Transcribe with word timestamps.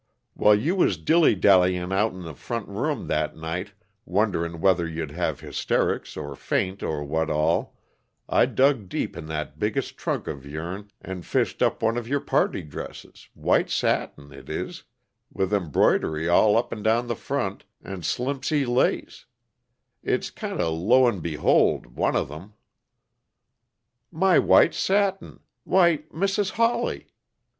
While 0.33 0.55
you 0.55 0.75
was 0.75 0.97
dillydallying 0.97 1.93
out 1.93 2.11
in 2.13 2.23
the 2.23 2.33
front 2.33 2.67
room, 2.67 3.05
that 3.05 3.37
night, 3.37 3.73
wondering 4.03 4.59
whether 4.59 4.87
you'd 4.89 5.11
have 5.11 5.41
hysterics, 5.41 6.17
or 6.17 6.35
faint, 6.35 6.81
or 6.81 7.03
what 7.03 7.29
all, 7.29 7.75
I 8.27 8.47
dug 8.47 8.89
deep 8.89 9.15
in 9.15 9.27
that 9.27 9.59
biggest 9.59 9.97
trunk 9.97 10.25
of 10.25 10.43
yourn, 10.43 10.89
and 11.01 11.23
fished 11.23 11.61
up 11.61 11.83
one 11.83 11.97
of 11.97 12.07
your 12.07 12.19
party 12.19 12.63
dresses 12.63 13.29
white 13.35 13.69
satin, 13.69 14.31
it 14.33 14.49
is, 14.49 14.85
with 15.31 15.51
embroid'ry 15.53 16.27
all 16.27 16.57
up 16.57 16.73
'n' 16.73 16.81
down 16.81 17.05
the 17.05 17.15
front, 17.15 17.63
and 17.83 18.01
slimpsy 18.01 18.65
lace; 18.65 19.27
it's 20.01 20.31
kinda 20.31 20.67
low 20.69 21.07
'n' 21.07 21.19
behold 21.19 21.95
one 21.95 22.15
of 22.15 22.27
them" 22.27 22.55
"My 24.11 24.39
white 24.39 24.73
satin 24.73 25.41
why, 25.63 25.97
Mrs. 26.11 26.53
Hawley! 26.53 27.05